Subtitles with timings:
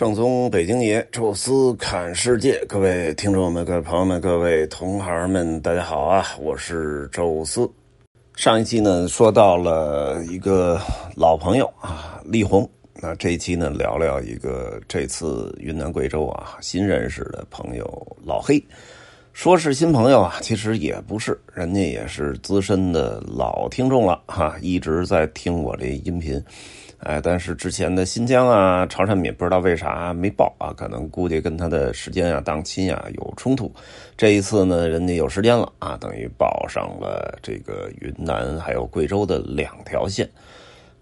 [0.00, 6.24] 正宗北京爷，宙斯看世界，各位听众们、各位朋友们、各位同行们，大家好啊！
[6.40, 7.70] 我是宙斯。
[8.34, 10.80] 上一期呢，说到了一个
[11.14, 12.66] 老朋友啊，力宏。
[12.94, 18.58] 那这一期呢，聊聊一个这次云南贵州啊新认识的朋友老黑。
[19.34, 26.42] 说是新朋友啊，其实也不是，人家也是资深的老听众了哈，一直在听我这音频。
[27.02, 33.72] 哎，但是之前的新疆啊、潮汕闽不知道为啥没报啊，可能估计跟他的时间啊、档期啊有冲突。
[34.18, 40.28] 这一次呢，人家有时间了啊，等于报上了这个云南还有贵州的两条线。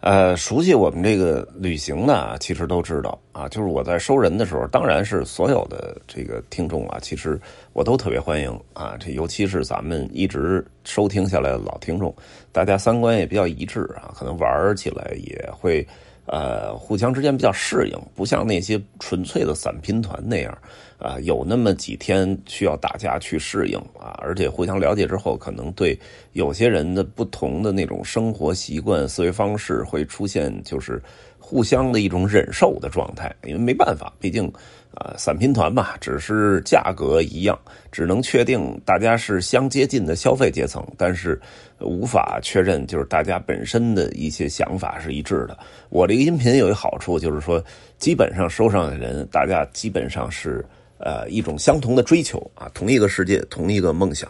[0.00, 7.40] 呃，熟悉我们这个旅行的，其实都知道啊，就是我在收人的时候，当然是所有的这个听众啊，其实
[7.72, 8.96] 我都特别欢迎啊。
[8.98, 12.14] 这尤其是咱们一直收听下来的老听众，
[12.52, 15.86] 大家三观也比较一致啊，可能玩起来也会。
[16.28, 20.56] 呃，互相之间比较适应，不像那些纯粹的散拼团那样，
[20.98, 25.98] 啊，有那么几天需要大家去适应啊，而且互相了解之后，可能对
[26.32, 31.02] 有些人的不同的那种生活习惯、思维方式会出现就是
[31.38, 34.52] 互相的一种忍受的状态，因为没办法，毕竟。
[34.98, 37.56] 啊，散拼团嘛，只是价格一样，
[37.92, 41.40] 只能确定大家是相接近的消费阶层，但是
[41.78, 45.56] 无法确认就是大家本身的一些想法是一致的。
[45.88, 47.64] 我这个音频有一好处，就是说
[47.96, 50.66] 基本上收上的人，大家基本上是
[50.98, 54.28] 呃一种相同的追求啊，同一个世界，同一个梦想。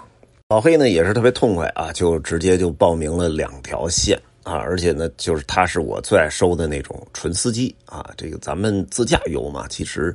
[0.50, 4.20] 老黑呢也是特别痛快啊，就直接就报名了两条线。
[4.44, 8.08] 啊，而且呢，就是他是我最爱收的那种纯司机啊。
[8.16, 10.14] 这个咱们自驾游嘛，其实，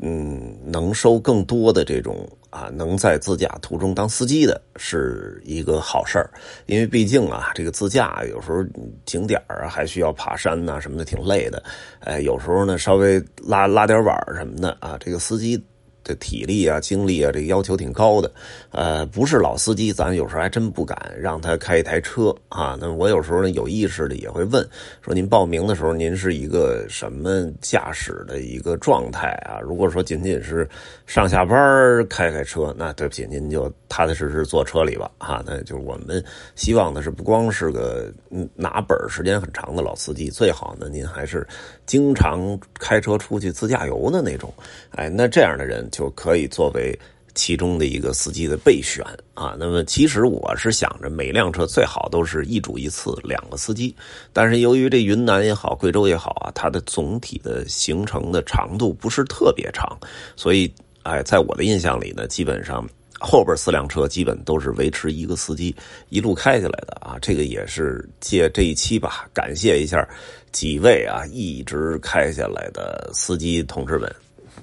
[0.00, 6.30] 嗯，能收更多的这种啊，能在自驾途中当司机的是一个好事儿。
[6.66, 8.64] 因为毕竟啊，这个自驾有时候
[9.04, 11.62] 景点儿还需要爬山呐什么的，挺累的。
[12.00, 15.62] 哎，有时候呢，稍微拉拉点碗什么的啊，这个司机。
[16.06, 18.30] 这体力啊、精力啊，这个要求挺高的。
[18.70, 22.78] 呃，不是老司机，咱有时候还真不敢让他开一台车啊。
[22.80, 24.66] 那我有时候呢，有意识的也会问
[25.02, 29.58] 说：您报名的时候，您是一个什么驾驶的一个状态啊？
[29.60, 30.68] 如果说仅仅是
[31.06, 35.10] 上下班开开车，那对不起，您就踏踏实实坐车里吧。
[35.18, 36.22] 啊，那就是我们
[36.54, 38.12] 希望的是，不光是个
[38.54, 41.44] 拿本时间很长的老司机，最好呢，您还是
[41.86, 44.52] 经常开车出去自驾游的那种。
[44.90, 45.76] 哎，那这样的人。
[45.92, 46.98] 就可以作为
[47.34, 49.04] 其中的一个司机的备选
[49.34, 49.54] 啊。
[49.58, 53.94] 那么其实我是想着每辆车最好都是一主一次两个司机，
[54.32, 59.96] 但是由于这云南也好，贵州也好啊，它的总体的行程的长度不是特别长，
[60.34, 60.70] 所以
[61.02, 62.86] 哎，在我的印象里呢，基本上
[63.20, 65.74] 后边四辆车基本都是维持一个司机
[66.08, 67.16] 一路开下来的啊。
[67.20, 70.06] 这个也是借这一期吧，感谢一下
[70.52, 74.14] 几位啊一直开下来的司机同志们。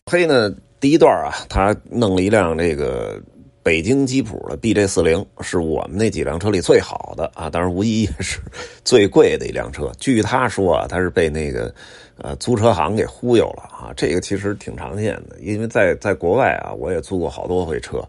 [0.05, 0.53] 黑呢？
[0.79, 3.17] 第一段啊，他弄了一辆这个
[3.63, 8.41] 北京吉普的 BJ 四零，是我们那几辆车里最好的啊，当然无疑也是
[8.83, 9.89] 最贵的一辆车。
[9.97, 11.73] 据他说啊，他是被那个
[12.17, 18.01] 呃租车行给忽悠了啊，这个其实挺常见的，因为在在国外啊，我也租过好多回车，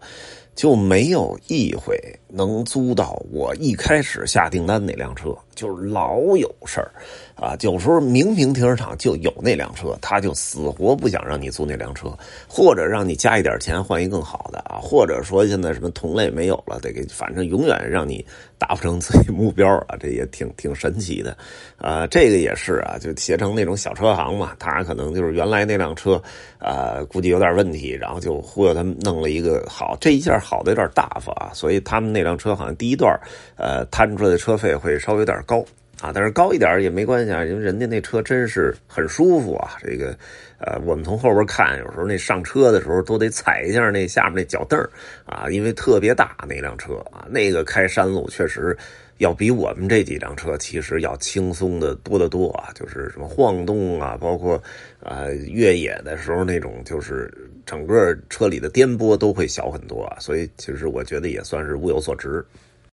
[0.55, 6.91] 就没有一回能租到我一开始下订单那辆车，就是老有事儿。
[7.35, 12.07] 啊，有时候明明停车场就有那辆车，他就死活不想让你租那辆车，
[12.47, 18.25] 或者让你加一点钱换一更好的啊，或者说现在什么同类没有了，得给，反正永远让你
[18.67, 21.37] 达不成自己目标啊，这也挺挺神奇的，
[21.77, 26.19] 啊，这个也是啊，就携程那种小车行嘛，他可能就是原来那辆车，
[26.57, 33.15] 呃，估计有点问题，然后就忽悠他们弄了一个好，这一下好的有点大发啊，所以他们那辆车好像第一段，
[33.55, 35.63] 呃，摊出来的车费会稍微有点高。
[36.01, 39.77] 啊，但是高一点也没关系啊，因为人家那车真是很舒服啊。
[39.81, 40.15] 这个，
[40.59, 44.77] 呃，我们从后边看，有时候那上车的时候都得踩一下那下面那脚凳
[45.25, 48.77] 啊，因为特别大那辆车啊，那个开山路确实
[49.19, 52.71] 要比我们这几辆车其实要轻松的多得多啊。
[52.75, 54.61] 就是什么晃动啊，包括
[54.99, 57.33] 呃越野的时候那种，就是
[57.65, 60.17] 整个车里的颠簸都会小很多啊。
[60.19, 62.45] 所以其实我觉得也算是物有所值。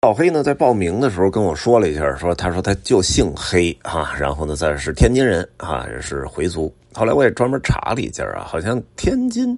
[0.04, 6.75] 老黑呢，在报名的时候跟我说了一下，说他说他就姓黑啊，然后呢，再是天津人啊，也是回族。
[6.93, 9.56] 后来我也专门查了一下啊，好像天津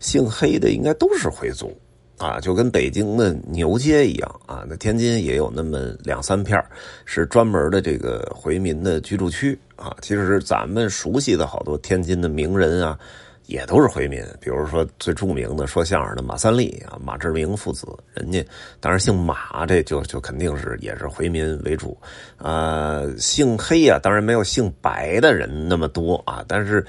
[0.00, 1.72] 姓黑的应该都是回族
[2.18, 4.64] 啊，就跟北京的牛街一样啊。
[4.68, 6.60] 那天津也有那么两三片
[7.04, 9.96] 是专门的这个回民的居住区啊。
[10.02, 12.98] 其实咱们熟悉的好多天津的名人啊。
[13.46, 14.24] 也都是回民。
[14.40, 18.44] 比如说最著名的说相声的马三立啊，马志明父子，人家
[18.80, 21.96] 当然姓马，这就就肯定是也是回民为主。
[22.38, 26.84] 呃，姓黑啊，当然没有姓白的人那么多啊，但是。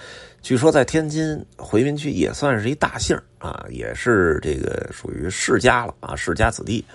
[0.46, 6.86] 据说在天津回民区也算是一大姓啊，也是这个属于世家了啊，世家子弟。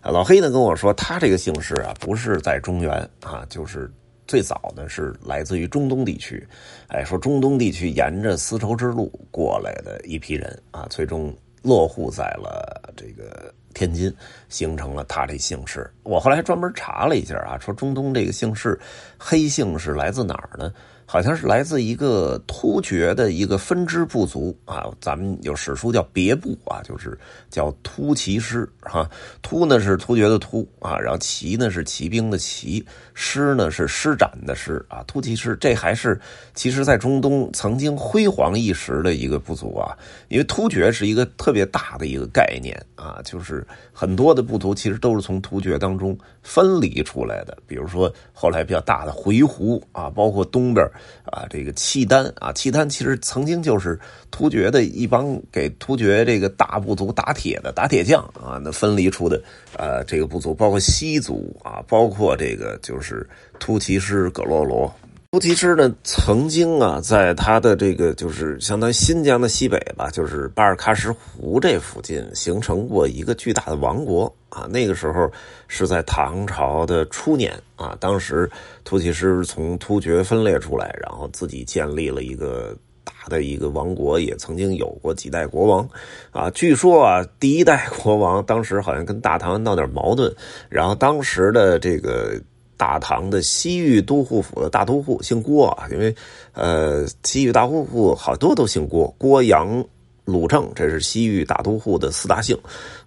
[0.00, 3.90] 老黑呢跟我说，他这个姓氏啊不是在中原啊，就是
[4.30, 6.46] 最早呢是来自于中东地区。
[6.86, 14.14] 哎，说中东地区沿着丝绸之路过来的一批人啊，最终落户在了这个天津，
[14.48, 15.90] 形成了他这姓氏。
[16.04, 18.78] 我后来专门查了一下啊，说中东这个姓氏
[19.18, 20.72] 黑姓是来自哪儿呢？
[21.12, 27.18] 好像是来自一个突厥的一个分支部族啊，咱们有史书叫别部啊，就是
[27.50, 29.10] 叫突骑师哈。
[29.42, 35.02] 突呢是突厥的突啊，然后骑呢是骑兵的骑，师呢是施展的师啊。
[35.04, 36.16] 突骑师这还是
[36.54, 39.98] 其实在中东曾经辉煌一时的一个部族啊，
[40.28, 50.88] 因为突厥是一个特别大的一个概念啊，就是很多的部族其实都是从突厥当中分离出来的，比如说后来比较大的回鹘啊，包括东边。
[51.24, 53.98] 啊，这个契丹啊，契丹其实曾经就是
[54.30, 59.42] 突厥的一帮给突厥这个大部族打铁的打铁匠啊，那分离出的
[59.76, 64.92] 呃这个部族，包括西族啊，包括这个就是突骑师葛洛罗。
[65.32, 74.66] 突骑师呢，曾经啊，在他的这个就是相当于新疆的西北吧，就是巴尔喀什湖这附近，形成过一个巨大的王国啊。
[74.68, 75.30] 那个时候
[75.68, 78.50] 是在唐朝的初年啊，当时
[78.82, 85.88] 突骑师从突厥分裂出来，然后自己建立了一个大的一个王国，也曾经有过几代国王
[86.32, 86.50] 啊。
[86.50, 90.34] 据说啊，第一代国王当时好像跟大唐闹点矛盾，
[90.68, 92.34] 然后当时的这个。
[92.80, 96.14] 大唐的西域都护府的大都护姓郭啊，因为，
[96.54, 99.84] 呃，西域大都护好多都姓郭，郭阳。
[100.30, 102.56] 鲁正，这是西域大都护的四大姓。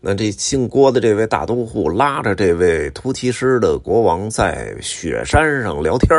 [0.01, 6.09] 那这姓郭的这位大都护拉着这位突骑师的国王在雪山上聊天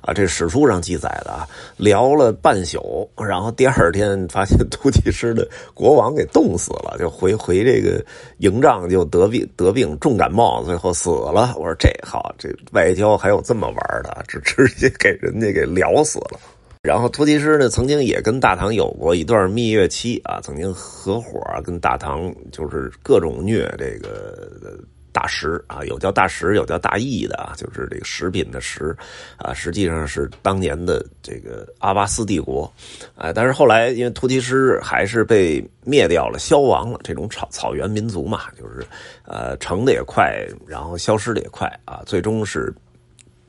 [0.00, 1.46] 啊，这史书上记载的啊，
[1.76, 8.04] 聊了半宿，然后第二天发现突骑师的国王给冻死了，就回回这个
[8.38, 11.54] 营帐就得病得病重感冒，最后死了。
[11.56, 16.40] 我说这好，这外交还有这么玩的，直直接给人家给聊死了。
[16.88, 24.80] 然后突骑师呢，曾经也跟大唐有过一段蜜月期啊，曾经合伙跟大唐就是各种虐这个
[25.12, 28.96] 大食啊，有叫大食，有叫大义的啊，就是这个食品的食
[29.36, 32.72] 啊，实际上是当年的这个阿巴斯帝国
[33.14, 38.82] 啊，但是后来因为突骑师还是被灭掉了，消亡了，这种草草原民族嘛，就是
[39.26, 42.72] 呃成的也快，然后消失的也快啊，最终是。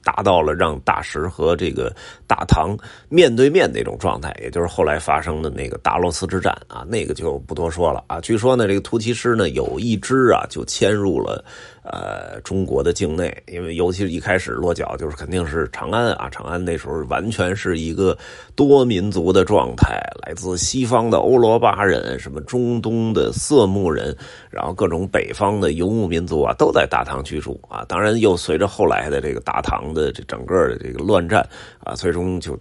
[0.03, 1.93] 达到了让大石和这个
[2.27, 2.77] 大唐
[3.09, 8.19] 面对面那种状态，也就是后来发生的那个达洛斯之战啊，那个就不多说了啊。
[8.21, 11.43] 据说呢，这个突骑师呢有一支啊就迁入了。
[11.91, 18.17] 呃，中国的境内，因为尤其是一开始落脚就是肯定是长安啊，长安那时候完全是一个
[18.55, 24.15] 多民族的状态，来自西方的欧罗巴人，什么中东的色目人，
[24.49, 27.83] 然后各种北方的游牧民族啊，都在大唐居住啊。
[27.87, 31.47] 当然，又随着后来的这个大唐的这整个的这个乱战
[31.83, 32.57] 啊，最终就。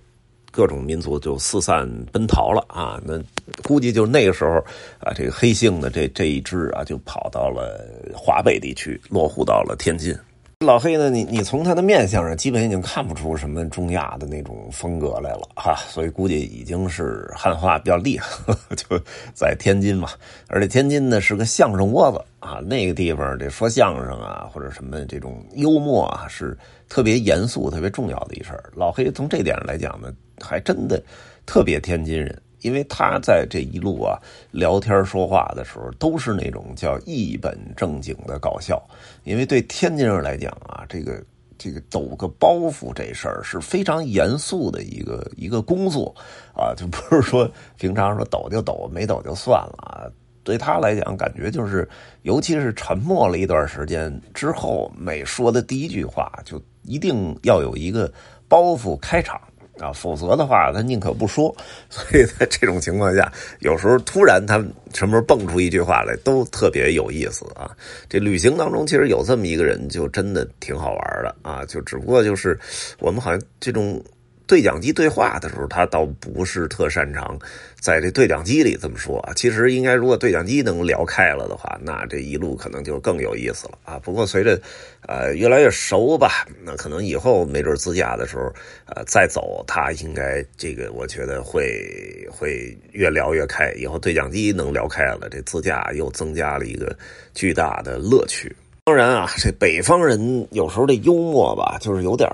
[0.50, 3.00] 各种民族就四散奔逃了啊！
[3.04, 3.20] 那
[3.62, 4.56] 估计就那个时候
[4.98, 7.84] 啊，这个黑姓的这这一支啊，就跑到了
[8.14, 10.16] 华北地区，落户到了天津。
[10.66, 18.28] 老黑呢，你你从他的面相上，基本已经看不出什么中亚的那种风格来了哈，所以估计已经是汉化比较厉害，
[18.74, 19.00] 就
[19.32, 20.08] 在天津嘛。
[20.48, 30.12] 而且天津呢是个相声窝子啊，那个地方这说相声啊，或者什么这种幽默啊，是特别严肃、特别重要的一事老黑从这点上来讲呢。
[30.40, 31.02] 还真的
[31.46, 34.18] 特别天津人，因为他在这一路啊
[34.50, 38.82] 聊天说话的时候，都是那种叫一本正经的搞笑。
[39.24, 41.22] 因为对天津人来讲啊，这个
[41.56, 46.14] 这个抖个包袱这事儿是非常严肃的一个一个工作
[46.54, 50.06] 啊，就不是说平常说抖就抖，没抖就算了啊。
[50.44, 51.86] 对他来讲，感觉就是，
[52.22, 58.10] 尤其是沉默了一段时间之后，每说的第一句话，就一定要有一个
[58.48, 59.38] 包袱开场。
[59.80, 61.54] 啊，否则的话，他宁可不说。
[61.88, 64.58] 所以在这种情况下，有时候突然他
[64.92, 67.70] 什么时候蹦出一句话来，都特别有意思啊。
[68.08, 71.64] 这旅行当中，其实有这么一个人，就真的挺好玩的啊。
[71.66, 72.58] 就只不过就是，
[72.98, 74.02] 我们好像这种
[74.48, 77.38] 对讲机对话的时候，他倒不是特擅长
[77.78, 79.32] 在这对讲机里这么说啊。
[79.34, 83.98] 其实应该，如果对讲机能聊开了的话，那这一路可能就更有意思了啊。
[84.02, 84.58] 不过随着
[85.06, 88.50] 呃越来越熟吧，那可能以后没准自驾的时候
[88.86, 93.70] 呃再走，他应该这个我觉得会会越聊越开。
[93.72, 96.96] 以后对讲机能聊开了，这自驾又增加了一个
[97.34, 98.50] 巨大的乐趣。
[98.84, 102.26] 当然啊，这北方人有时候这幽默吧，就是有点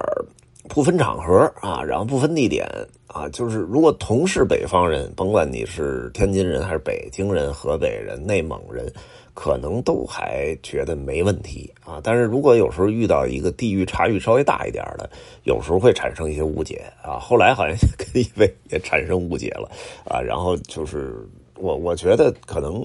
[0.75, 2.67] 不分场合啊，然后不分地点
[3.07, 8.93] 啊，就是如果同是北方人，甭管你是天津人还是北京人、河北人、内蒙人，
[9.35, 12.01] 可能都还觉得没问题啊。
[12.03, 15.09] 但是如果有时候遇到一个地域差异稍微大一点的，
[15.45, 17.21] 有时候会产生一些误解啊。
[17.21, 19.71] 后来好像 跟一位也产生误解了
[20.05, 20.21] 啊。
[20.21, 21.25] 然后就是
[21.57, 22.85] 我我觉得可能。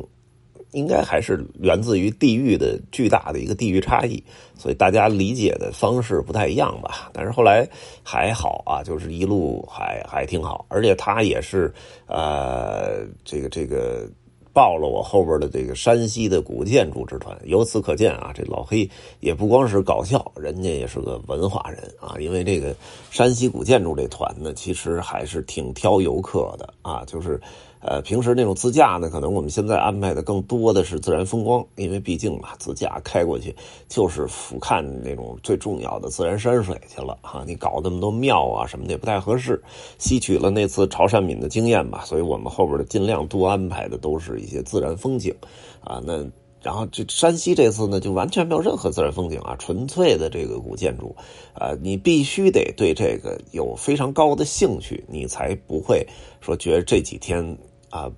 [0.72, 4.24] 应该还是源自于地域的巨大的一个地域差异，
[4.56, 7.10] 所以大家理解的方式不太一样吧。
[7.12, 7.68] 但是后来
[8.04, 11.74] 还好啊，就是一路还还挺好，而且他也是
[12.06, 14.08] 呃，这个这个
[14.54, 17.36] 报了我后边的这个山西的古建筑之团。
[17.46, 18.88] 由此可见啊，这老黑
[19.22, 22.16] 也不光是搞笑，人家也是个文化人啊。
[22.20, 22.76] 因为这个
[23.10, 27.42] 山西古建筑这团呢，其实还是挺挑游客的啊，就是。
[27.82, 33.56] 呃，平时那种自驾呢，可能我们现在安排的更多的是自然风光，因为毕竟嘛，自驾开过去
[33.88, 37.42] 就是俯瞰那种最重要的自然山水去了哈。
[37.48, 39.64] 你搞那么多庙啊什么的也不太合适，
[39.98, 45.34] 吸取了那次潮汕闽的经验吧，所以我们后边的尽量多安排的都是一些自然风景
[45.82, 46.02] 啊。
[46.06, 46.28] 那
[46.62, 51.16] 然后这山西这次呢，就完全没有任何自然风景啊，纯粹的这个古建筑
[51.54, 56.06] 啊，你必须得对这个有非常高的兴趣，你才不会
[56.42, 57.58] 说觉得这几天。
[57.90, 58.12] 啊，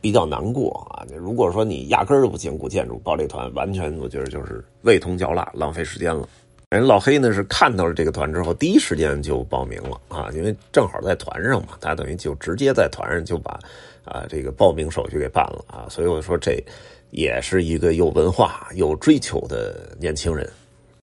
[0.00, 1.04] 比较难过啊！
[1.16, 6.28] 如果说你压根儿就不行古建筑，报这团完全我觉得就是味同嚼蜡，浪费时间了。
[6.70, 13.58] 人老黑呢是看到了这个团之后，第一时间就报名了啊，因为正好在团上嘛，他等于就直接在团上就把
[14.04, 15.86] 啊这个报名手续给办了啊。
[15.88, 16.62] 所以我说这
[17.10, 20.48] 也是一个有文化、有追求的年轻人。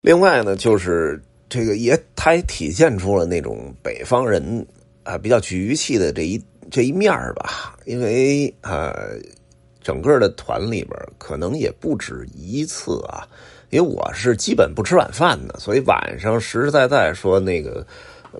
[0.02, 4.66] 另外呢，就是这个也他也体现出了那种北方人
[5.04, 6.40] 啊比较局气的这一。
[6.72, 9.18] 这一面吧，因为呃，
[9.82, 13.28] 整个的团里边可能也不止一次啊，
[13.68, 17.86] 因为我是基本不吃晚饭的，所以晚上实实在在说那个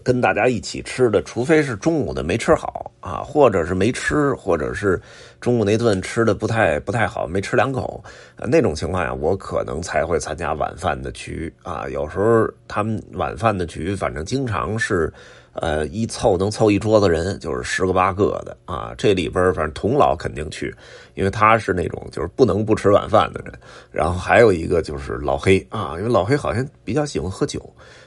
[0.02, 4.98] 跟大家一起吃的，除非是中午的没吃好啊，或者是没吃，或者是
[5.38, 8.02] 中午那顿吃的不太不太好，没吃两口，
[8.38, 11.86] 那种情况下，我可能才会参加晚饭的局啊。
[11.90, 15.12] 有时候他们晚饭的局，反正经常是。
[15.52, 18.94] 呃，一凑能凑一桌子人，就是十个八个的啊。
[18.96, 20.74] 这里边反正童老肯定去，
[21.14, 23.52] 因为他是那种就是不能不吃晚饭的人。
[23.90, 27.60] 然后还有一个就是老黑啊，因为老黑好像比较喜欢喝酒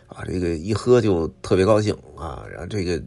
[0.08, 2.44] 啊，这个一喝就特别高兴啊。
[2.52, 3.02] 然后这个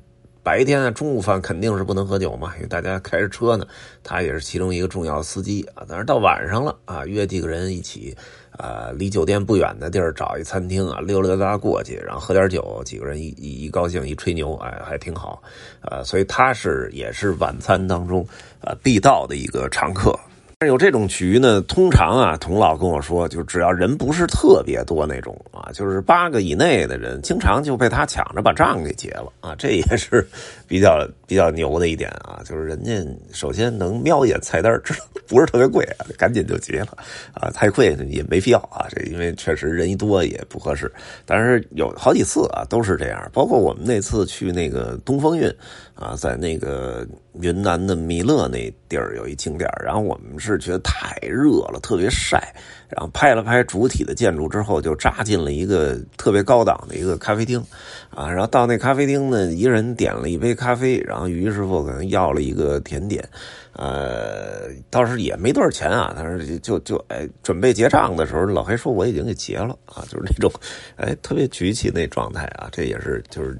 [0.49, 3.67] 白天啊，中午饭肯定是不能喝酒嘛，因为大家开着车呢，
[4.03, 5.85] 他也是其中一个重要司机啊。
[5.87, 8.17] 但是到晚上了啊，约几个人一起。
[8.53, 15.41] 啊，离酒店不远的地儿找一餐厅啊，溜溜达达过去，然后喝点酒，几个人一一一高兴一吹牛，哎，还挺好，
[15.81, 18.27] 啊，所以他是也是晚餐当中
[18.61, 20.19] 啊必到的一个常客。
[20.61, 30.27] 但是有这种局呢，通常啊，童老跟我说，就只要人不是特别多那种啊，就是八个以内的人，经常就被他抢着把账给结了啊，这也是
[30.67, 32.93] 比较比较牛的一点啊，就是人家
[33.33, 36.89] 首先能瞄一眼菜单，知道不是特别贵啊，赶紧就结了
[37.35, 40.91] 啊，太贵也没必要啊，这因为确实人一多也不合适，
[41.25, 45.49] 但是有好几次啊都是这样，包括我们那次去那个东风运
[45.99, 47.07] 啊，在那个。
[47.41, 52.53] 云南的弥勒那地儿有一景点，然后我们是觉得太热了，特别晒，
[52.89, 57.65] 然后拍了拍主体的建筑之后，就扎进了一个特别高档的一个咖啡厅，
[58.11, 63.25] 啊，然后到那咖啡厅呢，一人点了一杯咖啡，然后于师傅可能要了一个甜点，
[63.75, 70.51] 呃，倒是也没多少钱啊，但是就就哎，准备结账的时候，老黑说我已经给结了啊，就是那种
[70.97, 73.57] 哎特别举起那状态啊，这也是就是。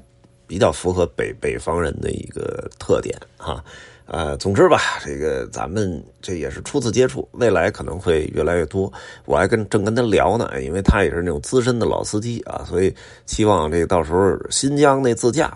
[0.49, 3.63] 比较符合北北方人的一个特点哈，
[4.07, 8.91] 呃，总之吧，这个咱们这也是初次接触，未来可能会越来越多。
[9.25, 12.91] 我还跟正跟他聊呢，因为他也是那种资深的老司机啊，所以
[13.27, 15.53] 希望这到时候新疆那自驾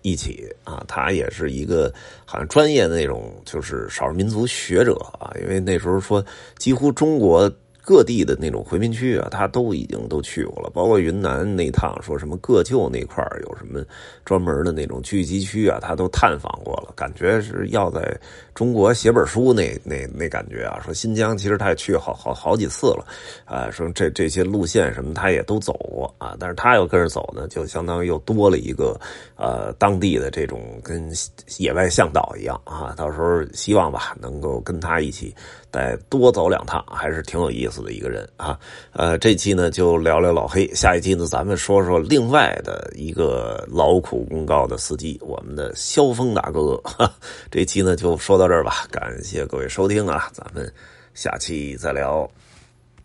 [0.00, 1.92] 一起啊，他也是一个
[2.24, 6.24] 好像专业的那种就是少数民族学者啊，因为那时候说
[6.56, 7.52] 几乎中国。
[7.82, 13.84] 各地的那种回民区啊，他都已经都去过了，包括云南那趟，说什么个旧那块有什么
[14.24, 18.16] 专门的那种聚集区啊，他都探访过了，感觉是要在
[18.54, 20.80] 中国写本书那那那感觉啊。
[20.84, 23.04] 说新疆其实他也去好好好几次了，
[23.44, 28.98] 啊，说这这些路线什么他也都走过啊，但是他要跟着走呢，就相当于又多了一个
[29.36, 31.10] 呃当地的这种跟
[31.58, 32.94] 野外向导一样啊。
[32.96, 35.34] 到时候希望吧，能够跟他一起
[35.72, 37.80] 再多走两趟，还是挺有意思。
[37.82, 38.58] 的一个人啊，
[38.92, 46.78] 呃，这期呢就聊聊老黑，下一期呢咱们说说另外的一个劳苦功高的司机，我们的萧峰大哥。
[47.50, 50.70] 这期呢就说到这儿吧，感谢各位收听啊，咱们
[51.14, 52.30] 下期再聊。